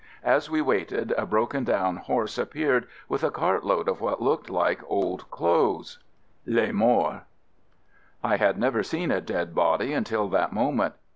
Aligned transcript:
As 0.25 0.49
we 0.49 0.63
waited 0.63 1.13
a 1.15 1.27
broken 1.27 1.63
down 1.63 1.97
horse 1.97 2.39
appeared 2.39 2.87
with 3.07 3.23
a 3.23 3.29
cart 3.29 3.63
load 3.63 3.87
of 3.87 4.01
what 4.01 4.19
looked 4.19 4.49
like 4.49 4.81
old 4.87 5.29
clothes— 5.29 5.99
"Les 6.57 6.71
Morts." 6.71 7.21
I 8.23 8.37
had 8.37 8.57
never 8.57 8.81
seen 8.81 9.09
FIELD 9.09 9.27
SERVICE 9.27 9.29
9 9.29 9.37
a 9.41 9.45
dead 9.45 9.53
body 9.53 9.93
until 9.93 10.27
that 10.29 10.53
moment. 10.53 10.95